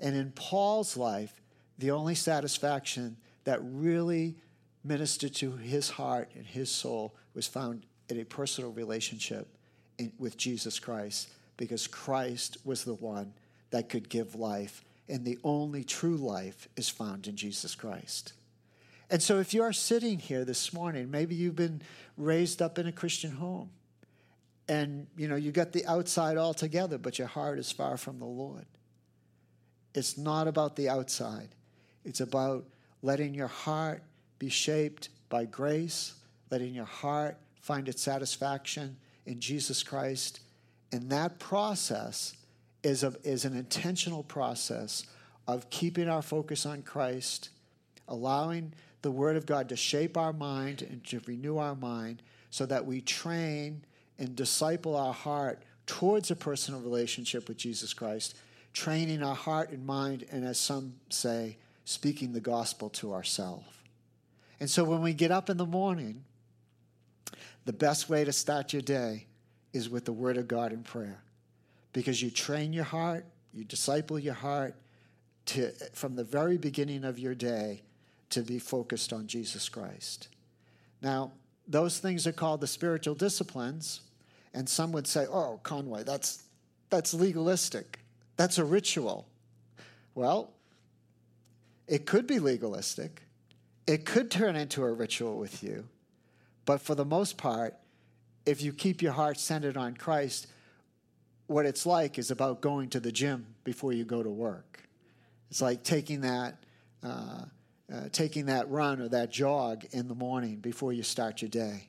And 0.00 0.14
in 0.14 0.32
Paul's 0.32 0.96
life, 0.96 1.40
the 1.78 1.90
only 1.90 2.14
satisfaction 2.14 3.16
that 3.44 3.60
really 3.62 4.36
ministered 4.84 5.34
to 5.36 5.56
his 5.56 5.90
heart 5.90 6.30
and 6.34 6.46
his 6.46 6.70
soul 6.70 7.14
was 7.34 7.46
found 7.46 7.84
in 8.08 8.20
a 8.20 8.24
personal 8.24 8.72
relationship 8.72 9.48
in, 9.98 10.12
with 10.18 10.36
Jesus 10.36 10.78
Christ 10.78 11.28
because 11.56 11.86
Christ 11.86 12.58
was 12.64 12.84
the 12.84 12.94
one 12.94 13.34
that 13.70 13.90
could 13.90 14.08
give 14.08 14.34
life, 14.34 14.82
and 15.08 15.24
the 15.24 15.38
only 15.44 15.84
true 15.84 16.16
life 16.16 16.68
is 16.76 16.88
found 16.88 17.26
in 17.26 17.36
Jesus 17.36 17.74
Christ. 17.74 18.32
And 19.10 19.22
so, 19.22 19.38
if 19.38 19.52
you 19.52 19.62
are 19.62 19.72
sitting 19.72 20.18
here 20.18 20.44
this 20.44 20.72
morning, 20.72 21.10
maybe 21.10 21.34
you've 21.34 21.56
been 21.56 21.82
raised 22.16 22.62
up 22.62 22.78
in 22.78 22.86
a 22.86 22.92
Christian 22.92 23.32
home, 23.32 23.70
and 24.68 25.06
you 25.16 25.28
know 25.28 25.36
you 25.36 25.52
got 25.52 25.72
the 25.72 25.86
outside 25.86 26.36
all 26.36 26.54
together, 26.54 26.98
but 26.98 27.18
your 27.18 27.28
heart 27.28 27.58
is 27.58 27.72
far 27.72 27.96
from 27.96 28.18
the 28.18 28.26
Lord. 28.26 28.66
It's 29.94 30.18
not 30.18 30.46
about 30.46 30.76
the 30.76 30.88
outside; 30.88 31.48
it's 32.04 32.20
about 32.20 32.66
letting 33.02 33.34
your 33.34 33.48
heart 33.48 34.02
be 34.38 34.48
shaped 34.48 35.08
by 35.28 35.44
grace, 35.44 36.14
letting 36.50 36.74
your 36.74 36.84
heart 36.84 37.36
find 37.60 37.88
its 37.88 38.02
satisfaction 38.02 38.96
in 39.26 39.40
Jesus 39.40 39.82
Christ. 39.82 40.40
And 40.92 41.10
that 41.10 41.38
process 41.38 42.34
is, 42.82 43.02
a, 43.02 43.14
is 43.24 43.44
an 43.44 43.56
intentional 43.56 44.22
process 44.22 45.04
of 45.46 45.68
keeping 45.70 46.08
our 46.08 46.22
focus 46.22 46.64
on 46.64 46.82
Christ, 46.82 47.50
allowing 48.06 48.72
the 49.02 49.10
Word 49.10 49.36
of 49.36 49.46
God 49.46 49.68
to 49.68 49.76
shape 49.76 50.16
our 50.16 50.32
mind 50.32 50.82
and 50.82 51.04
to 51.04 51.20
renew 51.26 51.58
our 51.58 51.74
mind 51.74 52.22
so 52.50 52.64
that 52.66 52.86
we 52.86 53.00
train 53.00 53.84
and 54.18 54.34
disciple 54.34 54.96
our 54.96 55.12
heart 55.12 55.62
towards 55.86 56.30
a 56.30 56.36
personal 56.36 56.80
relationship 56.80 57.48
with 57.48 57.56
Jesus 57.56 57.94
Christ, 57.94 58.36
training 58.72 59.22
our 59.22 59.34
heart 59.34 59.70
and 59.70 59.86
mind, 59.86 60.24
and 60.30 60.44
as 60.44 60.58
some 60.58 60.94
say, 61.08 61.56
speaking 61.84 62.32
the 62.32 62.40
gospel 62.40 62.90
to 62.90 63.14
ourselves. 63.14 63.66
And 64.60 64.68
so 64.68 64.84
when 64.84 65.02
we 65.02 65.14
get 65.14 65.30
up 65.30 65.48
in 65.48 65.56
the 65.56 65.66
morning, 65.66 66.24
the 67.64 67.72
best 67.72 68.08
way 68.08 68.24
to 68.24 68.32
start 68.32 68.72
your 68.72 68.82
day 68.82 69.26
is 69.72 69.88
with 69.88 70.04
the 70.04 70.12
Word 70.12 70.36
of 70.36 70.48
God 70.48 70.72
in 70.72 70.82
prayer. 70.82 71.22
Because 71.92 72.20
you 72.22 72.30
train 72.30 72.72
your 72.72 72.84
heart, 72.84 73.24
you 73.52 73.64
disciple 73.64 74.18
your 74.18 74.34
heart 74.34 74.74
to, 75.46 75.70
from 75.92 76.16
the 76.16 76.24
very 76.24 76.58
beginning 76.58 77.04
of 77.04 77.18
your 77.18 77.34
day 77.34 77.82
to 78.30 78.42
be 78.42 78.58
focused 78.58 79.12
on 79.12 79.26
Jesus 79.26 79.68
Christ. 79.68 80.28
Now, 81.00 81.32
those 81.66 81.98
things 81.98 82.26
are 82.26 82.32
called 82.32 82.60
the 82.60 82.66
spiritual 82.66 83.14
disciplines, 83.14 84.00
and 84.54 84.68
some 84.68 84.92
would 84.92 85.06
say, 85.06 85.26
oh, 85.26 85.60
Conway, 85.62 86.02
that's, 86.04 86.42
that's 86.90 87.14
legalistic. 87.14 88.00
That's 88.36 88.58
a 88.58 88.64
ritual. 88.64 89.28
Well, 90.14 90.52
it 91.86 92.06
could 92.06 92.26
be 92.26 92.38
legalistic. 92.38 93.22
It 93.86 94.04
could 94.04 94.30
turn 94.30 94.56
into 94.56 94.82
a 94.84 94.92
ritual 94.92 95.38
with 95.38 95.62
you. 95.62 95.88
But 96.64 96.82
for 96.82 96.94
the 96.94 97.04
most 97.04 97.38
part, 97.38 97.74
if 98.44 98.62
you 98.62 98.72
keep 98.72 99.00
your 99.02 99.12
heart 99.12 99.38
centered 99.38 99.76
on 99.76 99.94
Christ, 99.94 100.46
what 101.46 101.64
it's 101.64 101.86
like 101.86 102.18
is 102.18 102.30
about 102.30 102.60
going 102.60 102.90
to 102.90 103.00
the 103.00 103.10
gym 103.10 103.46
before 103.64 103.92
you 103.92 104.04
go 104.04 104.22
to 104.22 104.30
work. 104.30 104.86
It's 105.50 105.62
like 105.62 105.82
taking 105.82 106.20
that, 106.20 106.62
uh, 107.02 107.44
uh, 107.92 108.08
taking 108.12 108.46
that 108.46 108.68
run 108.68 109.00
or 109.00 109.08
that 109.08 109.30
jog 109.30 109.86
in 109.92 110.08
the 110.08 110.14
morning 110.14 110.56
before 110.56 110.92
you 110.92 111.02
start 111.02 111.40
your 111.40 111.48
day. 111.48 111.88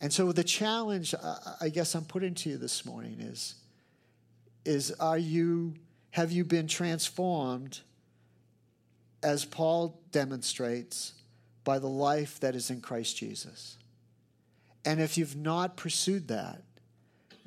And 0.00 0.12
so 0.12 0.32
the 0.32 0.44
challenge, 0.44 1.14
I 1.60 1.68
guess 1.68 1.94
I'm 1.94 2.04
putting 2.04 2.34
to 2.34 2.50
you 2.50 2.58
this 2.58 2.84
morning 2.84 3.20
is, 3.20 3.54
is 4.64 4.90
are 4.92 5.18
you, 5.18 5.74
have 6.10 6.32
you 6.32 6.44
been 6.44 6.66
transformed 6.66 7.80
as 9.22 9.44
Paul 9.44 10.00
demonstrates 10.12 11.14
by 11.64 11.78
the 11.78 11.88
life 11.88 12.40
that 12.40 12.54
is 12.54 12.70
in 12.70 12.80
Christ 12.80 13.16
Jesus? 13.16 13.78
And 14.84 15.00
if 15.00 15.16
you've 15.16 15.36
not 15.36 15.76
pursued 15.76 16.28
that, 16.28 16.62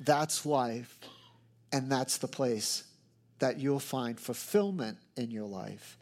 that's 0.00 0.44
life, 0.44 0.98
and 1.72 1.90
that's 1.90 2.18
the 2.18 2.28
place 2.28 2.84
that 3.38 3.58
you'll 3.58 3.78
find 3.78 4.18
fulfillment 4.18 4.98
in 5.16 5.30
your 5.30 5.46
life. 5.46 5.96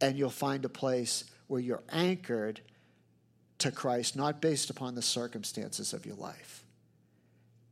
And 0.00 0.16
you'll 0.16 0.30
find 0.30 0.64
a 0.64 0.70
place 0.70 1.24
where 1.46 1.60
you're 1.60 1.82
anchored 1.90 2.60
to 3.60 3.70
Christ, 3.70 4.16
not 4.16 4.40
based 4.40 4.70
upon 4.70 4.94
the 4.94 5.02
circumstances 5.02 5.92
of 5.92 6.04
your 6.06 6.16
life. 6.16 6.64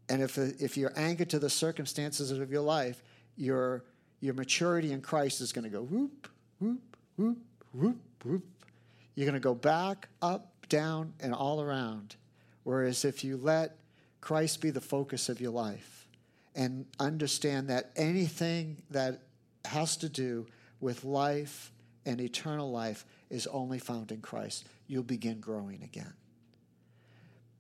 And 0.09 0.23
if, 0.23 0.39
if 0.39 0.77
you're 0.77 0.93
anchored 0.97 1.31
to 1.31 1.39
the 1.39 1.51
circumstances 1.51 2.31
of 2.31 2.51
your 2.51 2.63
life, 2.63 3.03
your, 3.37 3.85
your 4.21 4.35
maturity 4.35 4.93
in 4.93 5.01
Christ 5.01 5.41
is 5.41 5.53
going 5.53 5.65
to 5.65 5.71
go 5.71 5.83
whoop, 5.83 6.29
whoop, 6.61 6.97
whoop, 7.17 7.39
whoop, 7.73 7.97
whoop. 8.25 8.45
You're 9.15 9.27
going 9.27 9.35
to 9.35 9.41
go 9.41 9.55
back, 9.55 10.09
up, 10.23 10.67
down, 10.69 11.13
and 11.21 11.35
all 11.35 11.61
around. 11.61 12.17
Whereas 12.63 13.05
if 13.05 13.25
you 13.25 13.37
let 13.37 13.77
Christ 14.21 14.61
be 14.61 14.71
the 14.71 14.81
focus 14.81 15.29
of 15.29 15.41
your 15.41 15.53
life 15.53 16.07
and 16.55 16.87
understand 16.99 17.69
that 17.69 17.91
anything 17.97 18.83
that 18.91 19.23
has 19.65 19.97
to 19.99 20.09
do 20.09 20.47
with 20.81 21.05
life 21.05 21.73
and 22.07 22.21
eternal 22.21 22.71
life 22.71 23.05
is 23.31 23.47
only 23.49 23.79
found 23.79 24.13
in 24.13 24.21
Christ, 24.21 24.67
you'll 24.87 25.03
begin 25.03 25.41
growing 25.41 25.83
again. 25.83 26.13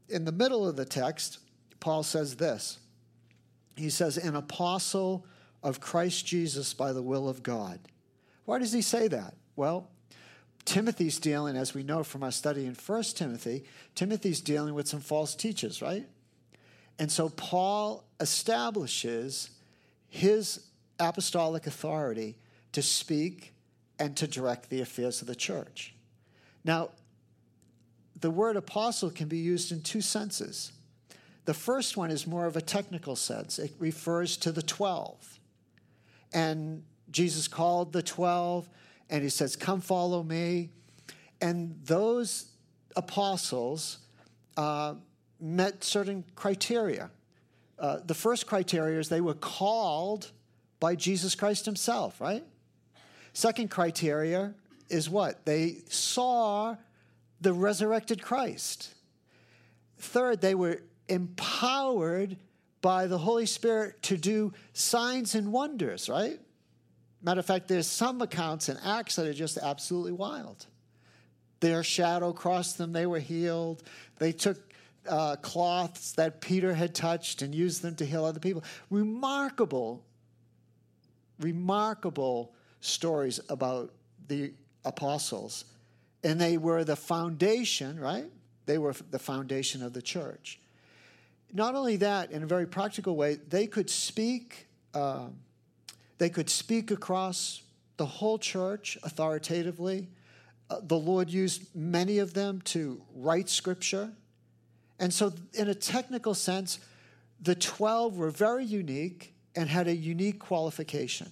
In 0.09 0.25
the 0.25 0.33
middle 0.33 0.67
of 0.67 0.77
the 0.77 0.85
text, 0.85 1.39
Paul 1.81 2.03
says 2.03 2.37
this 2.37 2.79
He 3.77 3.91
says, 3.91 4.17
An 4.17 4.37
apostle 4.37 5.27
of 5.63 5.81
Christ 5.81 6.27
Jesus 6.27 6.75
by 6.75 6.93
the 6.93 7.03
will 7.03 7.29
of 7.29 7.43
God. 7.43 7.81
Why 8.45 8.59
does 8.59 8.73
he 8.73 8.83
say 8.83 9.09
that? 9.09 9.35
Well, 9.57 9.89
Timothy's 10.65 11.19
dealing, 11.19 11.57
as 11.57 11.75
we 11.75 11.83
know 11.83 12.05
from 12.05 12.23
our 12.23 12.31
study 12.31 12.67
in 12.67 12.75
1 12.75 13.03
Timothy, 13.15 13.65
Timothy's 13.95 14.41
dealing 14.41 14.75
with 14.75 14.87
some 14.87 15.01
false 15.01 15.35
teachers, 15.35 15.83
right? 15.83 16.07
And 16.99 17.11
so 17.11 17.29
Paul 17.29 18.05
establishes 18.21 19.51
his 20.09 20.67
apostolic 20.99 21.67
authority 21.67 22.37
to 22.73 22.83
speak 22.83 23.55
and 23.99 24.17
to 24.17 24.27
direct 24.27 24.71
the 24.71 24.81
affairs 24.81 25.21
of 25.21 25.27
the 25.27 25.35
church. 25.35 25.95
Now, 26.65 26.91
the 28.21 28.31
word 28.31 28.57
apostle 28.57 29.11
can 29.11 29.29
be 29.29 29.39
used 29.39 29.73
in 29.73 29.83
two 29.83 30.01
senses. 30.01 30.73
The 31.45 31.55
first 31.55 31.97
one 31.97 32.11
is 32.11 32.27
more 32.27 32.47
of 32.47 32.57
a 32.57 32.61
technical 32.61 33.17
sense, 33.17 33.59
it 33.59 33.73
refers 33.79 34.37
to 34.39 34.53
the 34.53 34.63
12. 34.63 35.39
And 36.33 36.83
Jesus 37.11 37.49
called 37.49 37.93
the 37.93 38.03
12 38.03 38.69
and 39.09 39.23
he 39.23 39.31
says, 39.31 39.57
Come 39.57 39.81
follow 39.81 40.23
me. 40.23 40.71
And 41.41 41.79
those 41.85 42.51
apostles 42.97 43.99
uh, 44.57 44.95
met 45.41 45.85
certain 45.85 46.25
criteria. 46.35 47.11
Uh, 47.79 48.01
the 48.05 48.15
first 48.15 48.47
criteria 48.47 48.99
is 48.99 49.09
they 49.09 49.21
were 49.21 49.35
called 49.35 50.33
by 50.81 50.95
Jesus 50.95 51.35
Christ 51.35 51.65
himself, 51.65 52.21
right? 52.21 52.45
Second 53.33 53.71
criteria 53.71 54.55
is 54.89 55.09
what? 55.09 55.45
They 55.45 55.83
saw 55.89 56.77
the 57.41 57.53
resurrected 57.53 58.23
Christ. 58.23 58.95
Third, 59.99 60.41
they 60.41 60.55
were 60.55 60.83
empowered 61.09 62.37
by 62.81 63.07
the 63.07 63.19
Holy 63.19 63.47
Spirit 63.47 64.03
to 64.03 64.17
do 64.17 64.53
signs 64.73 65.35
and 65.35 65.53
wonders, 65.53 66.09
right? 66.09 66.41
Matter 67.23 67.41
of 67.41 67.47
fact, 67.47 67.69
there's 67.69 67.87
some 67.87 68.23
accounts 68.23 68.69
in 68.69 68.77
Acts 68.85 69.17
that 69.17 69.27
are 69.27 69.33
just 69.33 69.59
absolutely 69.59 70.13
wild. 70.13 70.67
Their 71.61 71.83
shadow 71.83 72.33
crossed 72.33 72.79
them, 72.79 72.93
they 72.93 73.07
were 73.07 73.19
healed. 73.19 73.83
They 74.19 74.31
took 74.31 74.59
uh, 75.09 75.37
cloths 75.37 76.13
that 76.13 76.41
Peter 76.41 76.75
had 76.75 76.95
touched 76.95 77.43
and 77.43 77.55
used 77.55 77.83
them 77.83 77.97
to 77.97 78.07
heal 78.07 78.25
other 78.25 78.39
people. 78.39 78.63
Remarkable, 78.91 80.05
remarkable 81.41 82.55
stories 82.81 83.41
about 83.49 83.93
the 84.29 84.53
apostles. 84.85 85.65
And 86.25 86.41
they 86.41 86.59
were 86.59 86.85
the 86.85 86.97
foundation, 86.97 87.99
right? 87.99 88.31
They 88.67 88.79
were 88.79 88.95
the 89.11 89.19
foundation 89.19 89.83
of 89.83 89.93
the 89.93 90.03
church. 90.03 90.61
Not 91.53 91.75
only 91.75 91.97
that, 91.97 92.31
in 92.31 92.43
a 92.43 92.47
very 92.47 92.67
practical 92.67 93.17
way, 93.17 93.39
they 93.49 93.67
could 93.67 93.89
speak. 93.89 94.67
Uh, 94.93 95.29
they 96.19 96.29
could 96.29 96.51
speak 96.51 96.91
across 96.91 97.63
the 97.97 98.07
whole 98.07 98.39
church 98.39 98.99
authoritatively. 99.03 100.09
Uh, 100.69 100.81
the 100.83 100.99
Lord 100.99 101.31
used 101.31 101.75
many 101.75 102.19
of 102.19 102.35
them 102.35 102.61
to 102.63 103.01
write 103.15 103.49
scripture. 103.49 104.11
And 104.99 105.15
so, 105.15 105.33
in 105.55 105.69
a 105.69 105.75
technical 105.75 106.35
sense, 106.35 106.81
the 107.41 107.55
12 107.55 108.17
were 108.17 108.31
very 108.31 108.65
unique 108.65 109.35
and 109.55 109.69
had 109.69 109.89
a 109.89 109.95
unique 109.95 110.39
qualification. 110.39 111.31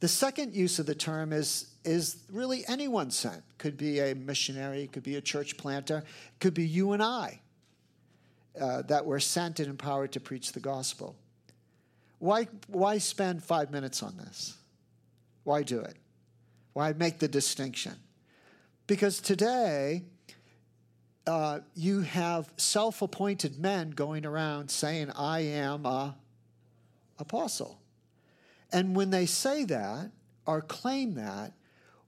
The 0.00 0.08
second 0.08 0.54
use 0.54 0.78
of 0.78 0.86
the 0.86 0.94
term 0.94 1.32
is, 1.32 1.68
is 1.84 2.24
really 2.30 2.64
anyone 2.68 3.10
sent. 3.10 3.42
Could 3.58 3.76
be 3.76 4.00
a 4.00 4.14
missionary, 4.14 4.88
could 4.88 5.02
be 5.02 5.16
a 5.16 5.20
church 5.20 5.56
planter, 5.56 6.04
could 6.38 6.54
be 6.54 6.66
you 6.66 6.92
and 6.92 7.02
I 7.02 7.40
uh, 8.60 8.82
that 8.82 9.06
were 9.06 9.20
sent 9.20 9.60
and 9.60 9.68
empowered 9.68 10.12
to 10.12 10.20
preach 10.20 10.52
the 10.52 10.60
gospel. 10.60 11.16
Why, 12.18 12.48
why 12.68 12.98
spend 12.98 13.42
five 13.42 13.70
minutes 13.70 14.02
on 14.02 14.16
this? 14.16 14.56
Why 15.44 15.62
do 15.62 15.80
it? 15.80 15.96
Why 16.72 16.92
make 16.92 17.18
the 17.18 17.28
distinction? 17.28 17.94
Because 18.86 19.20
today, 19.20 20.02
uh, 21.26 21.60
you 21.74 22.02
have 22.02 22.52
self 22.56 23.02
appointed 23.02 23.58
men 23.58 23.90
going 23.90 24.24
around 24.24 24.70
saying, 24.70 25.10
I 25.10 25.40
am 25.40 25.86
a 25.86 26.16
apostle. 27.18 27.80
And 28.76 28.94
when 28.94 29.08
they 29.08 29.24
say 29.24 29.64
that 29.64 30.10
or 30.44 30.60
claim 30.60 31.14
that, 31.14 31.54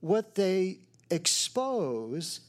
what 0.00 0.34
they 0.34 0.80
expose 1.10 2.40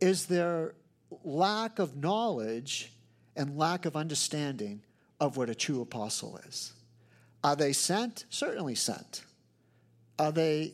is 0.00 0.24
their 0.24 0.74
lack 1.22 1.78
of 1.78 1.94
knowledge 1.94 2.94
and 3.36 3.58
lack 3.58 3.84
of 3.84 3.94
understanding 3.94 4.80
of 5.20 5.36
what 5.36 5.50
a 5.50 5.54
true 5.54 5.82
apostle 5.82 6.40
is. 6.48 6.72
Are 7.44 7.54
they 7.54 7.74
sent? 7.74 8.24
Certainly 8.30 8.76
sent. 8.76 9.24
Are 10.18 10.32
they 10.32 10.72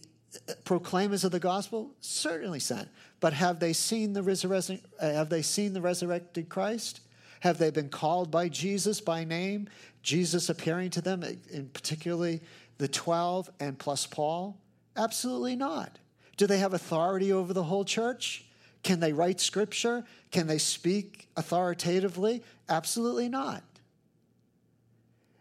uh, 0.49 0.53
proclaimers 0.65 1.25
of 1.25 1.33
the 1.33 1.41
gospel? 1.41 1.91
Certainly 2.01 2.61
sent. 2.61 2.89
But 3.19 3.33
have 3.33 3.59
they 3.59 3.73
seen 3.73 4.13
the 4.13 4.23
resurrection? 4.23 4.81
Uh, 5.01 5.13
have 5.13 5.29
they 5.29 5.43
seen 5.43 5.73
the 5.73 5.83
resurrected 5.83 6.49
Christ? 6.49 7.01
Have 7.41 7.59
they 7.59 7.71
been 7.71 7.89
called 7.89 8.31
by 8.31 8.49
Jesus 8.49 9.01
by 9.01 9.25
name? 9.25 9.69
Jesus 10.05 10.49
appearing 10.49 10.91
to 10.91 11.01
them, 11.01 11.25
uh, 11.25 11.33
in 11.51 11.69
particularly 11.69 12.41
the 12.79 12.89
12 12.89 13.51
and 13.61 13.79
plus 13.79 14.07
Paul? 14.07 14.57
Absolutely 14.97 15.57
not. 15.57 15.99
Do 16.37 16.47
they 16.47 16.59
have 16.59 16.75
authority 16.75 17.33
over 17.33 17.53
the 17.53 17.65
whole 17.65 17.85
church? 17.85 18.45
Can 18.83 19.01
they 19.01 19.13
write 19.13 19.41
scripture? 19.41 20.05
Can 20.31 20.47
they 20.47 20.59
speak 20.59 21.29
authoritatively? 21.37 22.43
Absolutely 22.69 23.29
not. 23.29 23.63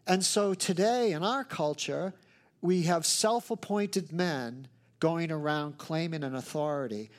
And 0.06 0.24
so 0.24 0.54
today 0.54 1.12
in 1.12 1.24
our 1.24 1.44
culture, 1.44 2.13
we 2.62 2.84
have 2.84 3.06
self 3.06 3.50
appointed 3.50 4.12
men 4.12 4.67
going 5.00 5.32
around 5.32 5.78
claiming 5.78 6.24
an 6.24 6.36
authority 6.36 7.10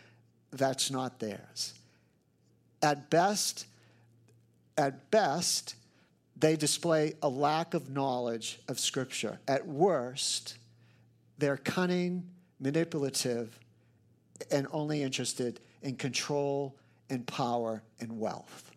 that's 0.52 0.90
not 0.90 1.18
theirs. 1.18 1.74
At 2.82 3.10
best, 3.10 3.66
at 4.76 5.10
best, 5.10 5.74
they 6.42 6.56
display 6.56 7.14
a 7.22 7.28
lack 7.28 7.72
of 7.72 7.88
knowledge 7.88 8.58
of 8.66 8.80
Scripture. 8.80 9.38
At 9.46 9.64
worst, 9.64 10.58
they're 11.38 11.56
cunning, 11.56 12.28
manipulative, 12.58 13.56
and 14.50 14.66
only 14.72 15.04
interested 15.04 15.60
in 15.82 15.94
control 15.94 16.76
and 17.08 17.24
power 17.28 17.84
and 18.00 18.18
wealth. 18.18 18.72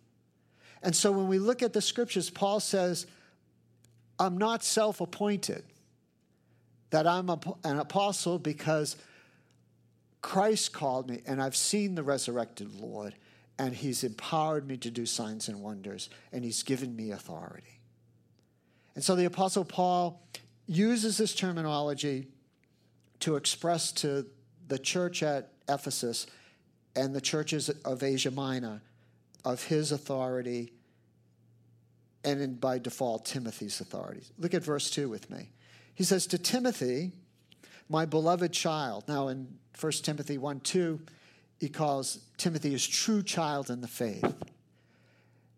And 0.84 0.96
so 0.96 1.12
when 1.12 1.28
we 1.28 1.40
look 1.40 1.64
at 1.64 1.74
the 1.74 1.82
Scriptures, 1.82 2.30
Paul 2.30 2.60
says, 2.60 3.08
I'm 4.20 4.38
not 4.38 4.64
self 4.64 5.02
appointed 5.02 5.64
that 6.92 7.08
I'm 7.08 7.32
an 7.32 7.80
apostle 7.80 8.38
because 8.38 8.96
Christ 10.22 10.72
called 10.72 11.10
me 11.10 11.24
and 11.26 11.42
I've 11.42 11.56
seen 11.56 11.96
the 11.96 12.04
resurrected 12.04 12.80
Lord 12.80 13.16
and 13.58 13.74
he's 13.74 14.04
empowered 14.04 14.68
me 14.68 14.78
to 14.78 14.92
do 14.92 15.06
signs 15.06 15.48
and 15.48 15.62
wonders 15.62 16.10
and 16.32 16.44
he's 16.44 16.64
given 16.64 16.96
me 16.96 17.12
authority. 17.12 17.80
And 18.96 19.04
so 19.04 19.16
the 19.16 19.26
apostle 19.26 19.66
Paul 19.66 20.22
uses 20.68 21.18
this 21.18 21.36
terminology 21.36 22.28
to 23.20 23.36
express 23.36 23.92
to 23.94 24.26
the 24.68 24.80
church 24.80 25.24
at 25.24 25.52
Ephesus 25.70 26.28
and 26.96 27.14
the 27.14 27.22
churches 27.22 27.70
of 27.70 28.04
Asia 28.04 28.32
Minor 28.32 28.82
of 29.44 29.64
his 29.64 29.92
authority 29.92 30.74
and 32.24 32.42
in, 32.42 32.56
by 32.56 32.80
default 32.80 33.26
Timothy's 33.26 33.80
authority. 33.80 34.24
Look 34.38 34.54
at 34.54 34.64
verse 34.64 34.90
2 34.90 35.08
with 35.08 35.30
me. 35.30 35.50
He 35.94 36.04
says, 36.04 36.26
To 36.28 36.38
Timothy, 36.38 37.12
my 37.88 38.06
beloved 38.06 38.52
child. 38.52 39.06
Now, 39.08 39.28
in 39.28 39.60
1 39.80 39.92
Timothy 40.04 40.38
1 40.38 40.62
2, 40.62 41.00
he 41.60 41.70
calls 41.70 42.20
Timothy 42.38 42.72
his 42.72 42.86
true 42.86 43.24
child 43.24 43.70
in 43.70 43.82
the 43.82 43.88
faith. 43.88 44.34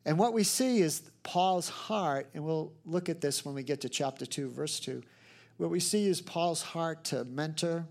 And 0.06 0.18
what 0.18 0.34
we 0.34 0.44
see 0.44 0.80
is 0.80 1.02
Paul's 1.24 1.68
heart, 1.68 2.30
and 2.34 2.46
we'll 2.46 2.72
look 2.86 3.10
at 3.10 3.20
this 3.20 3.44
when 3.44 3.56
we 3.56 3.64
get 3.64 3.82
to 3.82 3.90
chapter 3.90 4.26
2, 4.26 4.50
verse 4.50 4.80
2. 4.80 5.04
What 5.58 5.70
we 5.70 5.80
see 5.80 6.08
is 6.08 6.22
Paul's 6.22 6.62
heart 6.62 7.04
to 7.06 7.26
mentor, 7.26 7.86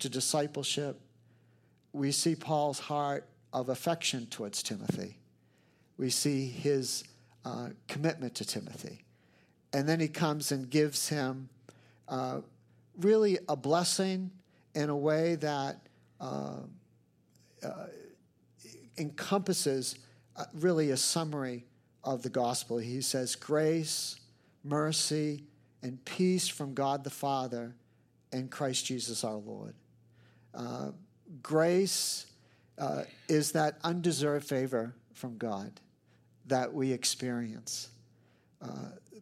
to 0.00 0.08
discipleship. 0.08 1.00
We 1.92 2.10
see 2.10 2.34
Paul's 2.34 2.80
heart 2.80 3.28
of 3.52 3.68
affection 3.68 4.26
towards 4.26 4.62
Timothy. 4.62 5.18
We 5.96 6.10
see 6.10 6.48
his 6.48 7.04
uh, 7.44 7.68
commitment 7.88 8.34
to 8.36 8.44
Timothy. 8.44 9.04
And 9.72 9.88
then 9.88 10.00
he 10.00 10.08
comes 10.08 10.50
and 10.50 10.68
gives 10.68 11.08
him 11.08 11.48
uh, 12.08 12.40
really 12.98 13.38
a 13.48 13.54
blessing 13.54 14.30
in 14.74 14.88
a 14.90 14.96
way 14.96 15.36
that 15.36 15.86
uh, 16.20 16.60
uh, 17.64 17.86
encompasses 18.98 19.96
uh, 20.36 20.44
really 20.54 20.90
a 20.90 20.96
summary 20.96 21.64
of 22.04 22.22
the 22.22 22.28
gospel. 22.28 22.78
He 22.78 23.00
says, 23.00 23.36
Grace, 23.36 24.18
mercy, 24.64 25.44
and 25.82 26.02
peace 26.04 26.48
from 26.48 26.74
God 26.74 27.04
the 27.04 27.10
Father 27.10 27.74
and 28.32 28.50
Christ 28.50 28.86
Jesus 28.86 29.24
our 29.24 29.34
Lord. 29.34 29.74
Uh, 30.54 30.90
grace 31.42 32.26
uh, 32.78 33.02
is 33.28 33.52
that 33.52 33.78
undeserved 33.84 34.46
favor 34.46 34.94
from 35.14 35.36
God 35.38 35.72
that 36.46 36.72
we 36.72 36.92
experience. 36.92 37.88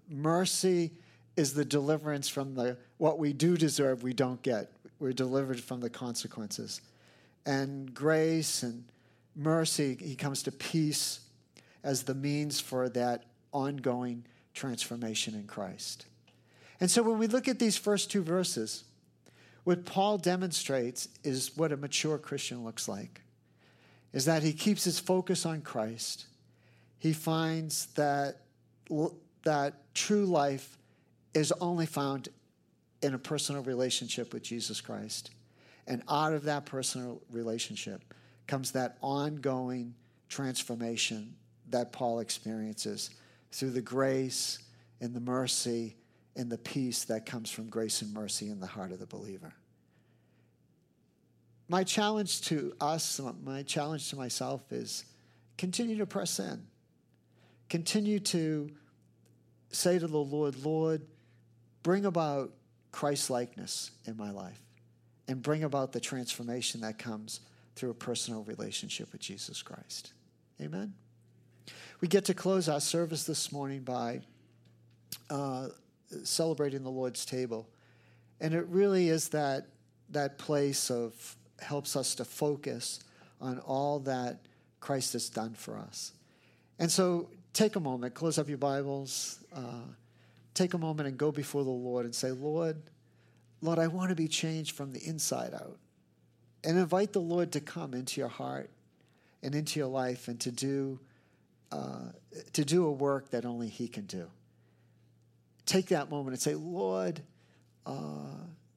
mercy 0.08 0.92
is 1.36 1.54
the 1.54 1.64
deliverance 1.64 2.28
from 2.28 2.54
the 2.54 2.76
what 2.96 3.18
we 3.18 3.32
do 3.32 3.56
deserve 3.56 4.02
we 4.02 4.12
don't 4.12 4.42
get 4.42 4.72
we're 4.98 5.12
delivered 5.12 5.60
from 5.60 5.80
the 5.80 5.88
consequences 5.88 6.80
and 7.46 7.94
grace 7.94 8.62
and 8.62 8.84
mercy 9.34 9.96
he 10.00 10.16
comes 10.16 10.42
to 10.42 10.52
peace 10.52 11.20
as 11.82 12.02
the 12.02 12.14
means 12.14 12.60
for 12.60 12.88
that 12.88 13.24
ongoing 13.52 14.24
transformation 14.54 15.34
in 15.34 15.46
christ 15.46 16.06
and 16.80 16.90
so 16.90 17.02
when 17.02 17.18
we 17.18 17.26
look 17.26 17.48
at 17.48 17.58
these 17.58 17.76
first 17.76 18.10
two 18.10 18.22
verses 18.22 18.84
what 19.64 19.84
paul 19.84 20.18
demonstrates 20.18 21.08
is 21.22 21.56
what 21.56 21.72
a 21.72 21.76
mature 21.76 22.18
christian 22.18 22.64
looks 22.64 22.88
like 22.88 23.22
is 24.12 24.24
that 24.24 24.42
he 24.42 24.52
keeps 24.52 24.84
his 24.84 24.98
focus 24.98 25.46
on 25.46 25.60
christ 25.60 26.26
he 26.98 27.12
finds 27.12 27.86
that 27.94 28.40
that 29.44 29.94
true 29.94 30.26
life 30.26 30.76
is 31.34 31.52
only 31.60 31.86
found 31.86 32.28
in 33.02 33.14
a 33.14 33.18
personal 33.18 33.62
relationship 33.62 34.32
with 34.32 34.42
Jesus 34.42 34.80
Christ. 34.80 35.30
And 35.88 36.02
out 36.08 36.34
of 36.34 36.44
that 36.44 36.66
personal 36.66 37.22
relationship 37.30 38.14
comes 38.46 38.72
that 38.72 38.98
ongoing 39.00 39.94
transformation 40.28 41.34
that 41.70 41.92
Paul 41.92 42.20
experiences 42.20 43.10
through 43.50 43.70
the 43.70 43.80
grace 43.80 44.58
and 45.00 45.14
the 45.14 45.20
mercy 45.20 45.96
and 46.36 46.50
the 46.50 46.58
peace 46.58 47.04
that 47.04 47.24
comes 47.24 47.50
from 47.50 47.70
grace 47.70 48.02
and 48.02 48.12
mercy 48.12 48.50
in 48.50 48.60
the 48.60 48.66
heart 48.66 48.92
of 48.92 48.98
the 48.98 49.06
believer. 49.06 49.54
My 51.70 51.84
challenge 51.84 52.42
to 52.42 52.74
us, 52.80 53.18
my 53.42 53.62
challenge 53.62 54.10
to 54.10 54.16
myself 54.16 54.70
is 54.70 55.06
continue 55.56 55.96
to 55.98 56.06
press 56.06 56.38
in. 56.38 56.66
Continue 57.70 58.20
to 58.20 58.70
say 59.70 59.98
to 59.98 60.06
the 60.06 60.18
Lord, 60.18 60.62
Lord, 60.62 61.02
bring 61.82 62.04
about 62.04 62.52
Christ 62.92 63.30
likeness 63.30 63.90
in 64.06 64.16
my 64.16 64.30
life 64.30 64.60
and 65.28 65.42
bring 65.42 65.62
about 65.62 65.92
the 65.92 66.00
transformation 66.00 66.80
that 66.80 66.98
comes 66.98 67.40
through 67.76 67.90
a 67.90 67.94
personal 67.94 68.42
relationship 68.44 69.12
with 69.12 69.20
Jesus 69.20 69.62
Christ. 69.62 70.12
Amen. 70.60 70.94
We 72.00 72.08
get 72.08 72.24
to 72.24 72.34
close 72.34 72.68
our 72.68 72.80
service 72.80 73.24
this 73.24 73.52
morning 73.52 73.82
by 73.82 74.22
uh, 75.30 75.68
celebrating 76.24 76.82
the 76.82 76.90
Lord's 76.90 77.24
table. 77.24 77.68
And 78.40 78.54
it 78.54 78.66
really 78.68 79.08
is 79.08 79.28
that, 79.28 79.66
that 80.10 80.38
place 80.38 80.90
of 80.90 81.36
helps 81.60 81.94
us 81.96 82.14
to 82.16 82.24
focus 82.24 83.00
on 83.40 83.58
all 83.60 84.00
that 84.00 84.40
Christ 84.80 85.12
has 85.12 85.28
done 85.28 85.54
for 85.54 85.76
us. 85.76 86.12
And 86.78 86.90
so 86.90 87.28
take 87.52 87.76
a 87.76 87.80
moment, 87.80 88.14
close 88.14 88.38
up 88.38 88.48
your 88.48 88.58
Bibles, 88.58 89.44
uh, 89.54 89.82
take 90.54 90.74
a 90.74 90.78
moment 90.78 91.08
and 91.08 91.18
go 91.18 91.30
before 91.32 91.64
the 91.64 91.70
Lord 91.70 92.04
and 92.04 92.14
say, 92.14 92.30
Lord, 92.30 92.76
Lord, 93.60 93.78
I 93.78 93.88
want 93.88 94.10
to 94.10 94.14
be 94.14 94.28
changed 94.28 94.76
from 94.76 94.92
the 94.92 95.04
inside 95.04 95.54
out. 95.54 95.78
And 96.64 96.78
invite 96.78 97.12
the 97.12 97.20
Lord 97.20 97.52
to 97.52 97.60
come 97.60 97.94
into 97.94 98.20
your 98.20 98.28
heart 98.28 98.70
and 99.42 99.54
into 99.54 99.78
your 99.78 99.88
life 99.88 100.28
and 100.28 100.40
to 100.40 100.50
do, 100.50 100.98
uh, 101.70 102.10
to 102.52 102.64
do 102.64 102.86
a 102.86 102.92
work 102.92 103.30
that 103.30 103.44
only 103.44 103.68
He 103.68 103.88
can 103.88 104.06
do. 104.06 104.28
Take 105.66 105.86
that 105.86 106.10
moment 106.10 106.30
and 106.30 106.40
say, 106.40 106.54
Lord, 106.54 107.20
uh, 107.86 107.92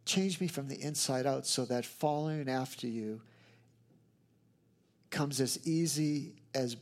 change 0.05 0.39
me 0.39 0.47
from 0.47 0.67
the 0.67 0.81
inside 0.81 1.25
out 1.25 1.47
so 1.47 1.65
that 1.65 1.85
following 1.85 2.49
after 2.49 2.87
you 2.87 3.21
comes 5.09 5.41
as 5.41 5.59
easy 5.67 6.33
as 6.53 6.77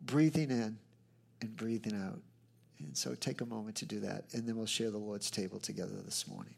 breathing 0.00 0.50
in 0.50 0.78
and 1.40 1.56
breathing 1.56 1.94
out. 1.94 2.20
And 2.78 2.96
so 2.96 3.14
take 3.14 3.40
a 3.40 3.46
moment 3.46 3.76
to 3.76 3.86
do 3.86 4.00
that, 4.00 4.24
and 4.32 4.46
then 4.46 4.56
we'll 4.56 4.66
share 4.66 4.90
the 4.90 4.98
Lord's 4.98 5.30
table 5.30 5.58
together 5.58 5.94
this 6.04 6.26
morning. 6.28 6.54